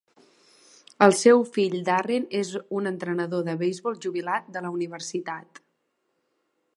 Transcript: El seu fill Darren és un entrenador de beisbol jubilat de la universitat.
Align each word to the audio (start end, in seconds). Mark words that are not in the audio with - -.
El 1.07 1.11
seu 1.17 1.43
fill 1.57 1.75
Darren 1.89 2.25
és 2.39 2.53
un 2.79 2.91
entrenador 2.93 3.45
de 3.49 3.55
beisbol 3.61 4.01
jubilat 4.07 4.49
de 4.57 4.67
la 4.67 4.75
universitat. 4.79 5.63